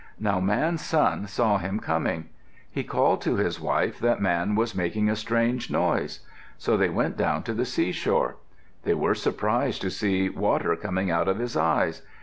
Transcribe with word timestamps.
Now 0.19 0.39
Man's 0.39 0.81
son 0.81 1.27
saw 1.27 1.59
him 1.59 1.79
coming. 1.79 2.29
He 2.71 2.83
called 2.83 3.21
to 3.21 3.35
his 3.35 3.61
wife 3.61 3.99
that 3.99 4.19
Man 4.19 4.55
was 4.55 4.73
making 4.73 5.07
a 5.11 5.15
strange 5.15 5.69
noise. 5.69 6.21
So 6.57 6.75
they 6.75 6.89
went 6.89 7.17
down 7.17 7.43
to 7.43 7.53
the 7.53 7.65
seashore. 7.65 8.37
They 8.81 8.95
were 8.95 9.13
surprised 9.13 9.83
to 9.83 9.91
see 9.91 10.27
water 10.27 10.75
coming 10.75 11.11
out 11.11 11.27
of 11.27 11.37
his 11.37 11.55
eyes. 11.55 12.01